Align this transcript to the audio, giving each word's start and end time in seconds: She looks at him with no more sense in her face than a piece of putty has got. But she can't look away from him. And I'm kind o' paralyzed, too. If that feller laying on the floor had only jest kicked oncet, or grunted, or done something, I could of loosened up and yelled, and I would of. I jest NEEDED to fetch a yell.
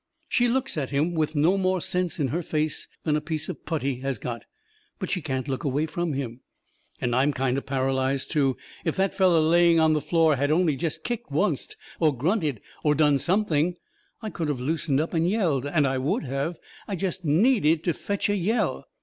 She 0.27 0.47
looks 0.47 0.77
at 0.77 0.89
him 0.89 1.13
with 1.13 1.35
no 1.35 1.59
more 1.59 1.79
sense 1.79 2.17
in 2.19 2.29
her 2.29 2.41
face 2.41 2.87
than 3.03 3.15
a 3.15 3.21
piece 3.21 3.49
of 3.49 3.67
putty 3.67 3.97
has 3.99 4.17
got. 4.17 4.45
But 4.97 5.11
she 5.11 5.21
can't 5.21 5.47
look 5.47 5.63
away 5.63 5.85
from 5.85 6.13
him. 6.13 6.41
And 6.99 7.15
I'm 7.15 7.31
kind 7.31 7.55
o' 7.55 7.61
paralyzed, 7.61 8.31
too. 8.31 8.57
If 8.83 8.95
that 8.95 9.13
feller 9.13 9.39
laying 9.41 9.79
on 9.79 9.93
the 9.93 10.01
floor 10.01 10.37
had 10.37 10.49
only 10.49 10.75
jest 10.75 11.03
kicked 11.03 11.31
oncet, 11.31 11.75
or 11.99 12.17
grunted, 12.17 12.61
or 12.83 12.95
done 12.95 13.19
something, 13.19 13.75
I 14.23 14.31
could 14.31 14.49
of 14.49 14.59
loosened 14.59 14.99
up 14.99 15.13
and 15.13 15.29
yelled, 15.29 15.67
and 15.67 15.85
I 15.85 15.99
would 15.99 16.25
of. 16.25 16.57
I 16.87 16.95
jest 16.95 17.23
NEEDED 17.23 17.83
to 17.83 17.93
fetch 17.93 18.27
a 18.27 18.35
yell. 18.35 18.87